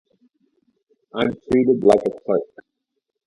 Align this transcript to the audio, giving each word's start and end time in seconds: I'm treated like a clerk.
I'm 1.13 1.29
treated 1.29 1.83
like 1.83 2.01
a 2.07 2.21
clerk. 2.25 2.63